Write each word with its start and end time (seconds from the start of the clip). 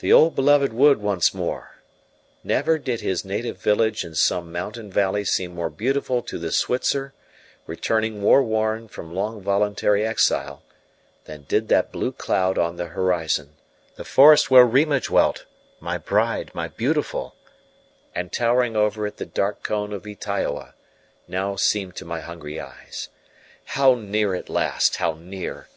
The 0.00 0.12
old 0.12 0.34
beloved 0.34 0.74
wood 0.74 0.98
once 1.00 1.32
more! 1.32 1.76
Never 2.44 2.76
did 2.76 3.00
his 3.00 3.24
native 3.24 3.56
village 3.56 4.04
in 4.04 4.14
some 4.14 4.52
mountain 4.52 4.90
valley 4.90 5.24
seem 5.24 5.54
more 5.54 5.70
beautiful 5.70 6.20
to 6.24 6.36
the 6.38 6.52
Switzer, 6.52 7.14
returning, 7.66 8.20
war 8.20 8.42
worn, 8.42 8.88
from 8.88 9.14
long 9.14 9.40
voluntary 9.40 10.06
exile, 10.06 10.62
than 11.24 11.44
did 11.48 11.68
that 11.68 11.90
blue 11.90 12.12
cloud 12.12 12.58
on 12.58 12.76
the 12.76 12.88
horizon 12.88 13.54
the 13.96 14.04
forest 14.04 14.50
where 14.50 14.66
Rima 14.66 15.00
dwelt, 15.00 15.46
my 15.80 15.96
bride, 15.96 16.50
my 16.52 16.68
beautiful 16.68 17.34
and 18.14 18.30
towering 18.30 18.76
over 18.76 19.06
it 19.06 19.16
the 19.16 19.24
dark 19.24 19.62
cone 19.62 19.94
of 19.94 20.06
Ytaioa, 20.06 20.74
now 21.26 21.56
seem 21.56 21.90
to 21.92 22.04
my 22.04 22.20
hungry 22.20 22.60
eyes! 22.60 23.08
How 23.64 23.94
near 23.94 24.34
at 24.34 24.50
last 24.50 24.96
how 24.96 25.14
near! 25.14 25.68